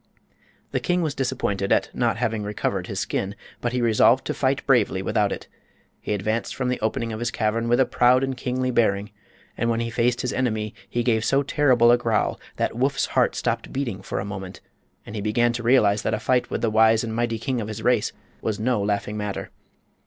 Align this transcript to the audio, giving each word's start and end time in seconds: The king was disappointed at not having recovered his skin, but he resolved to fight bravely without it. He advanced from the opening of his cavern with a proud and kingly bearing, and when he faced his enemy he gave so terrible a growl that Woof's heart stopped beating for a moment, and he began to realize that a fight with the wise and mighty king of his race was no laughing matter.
The 0.71 0.79
king 0.79 1.03
was 1.03 1.13
disappointed 1.13 1.71
at 1.71 1.91
not 1.93 2.17
having 2.17 2.41
recovered 2.41 2.87
his 2.87 2.99
skin, 2.99 3.35
but 3.61 3.71
he 3.71 3.83
resolved 3.83 4.25
to 4.25 4.33
fight 4.33 4.65
bravely 4.65 5.03
without 5.03 5.31
it. 5.31 5.47
He 5.99 6.15
advanced 6.15 6.55
from 6.55 6.69
the 6.69 6.79
opening 6.79 7.13
of 7.13 7.19
his 7.19 7.29
cavern 7.29 7.69
with 7.69 7.79
a 7.79 7.85
proud 7.85 8.23
and 8.23 8.35
kingly 8.35 8.71
bearing, 8.71 9.11
and 9.55 9.69
when 9.69 9.79
he 9.79 9.91
faced 9.91 10.21
his 10.21 10.33
enemy 10.33 10.73
he 10.89 11.03
gave 11.03 11.23
so 11.23 11.43
terrible 11.43 11.91
a 11.91 11.99
growl 11.99 12.39
that 12.55 12.75
Woof's 12.75 13.05
heart 13.13 13.35
stopped 13.35 13.71
beating 13.71 14.01
for 14.01 14.19
a 14.19 14.25
moment, 14.25 14.59
and 15.05 15.13
he 15.15 15.21
began 15.21 15.53
to 15.53 15.61
realize 15.61 16.01
that 16.01 16.15
a 16.15 16.19
fight 16.19 16.49
with 16.49 16.61
the 16.63 16.71
wise 16.71 17.03
and 17.03 17.13
mighty 17.15 17.37
king 17.37 17.61
of 17.61 17.67
his 17.67 17.83
race 17.83 18.11
was 18.41 18.59
no 18.59 18.81
laughing 18.81 19.17
matter. 19.17 19.51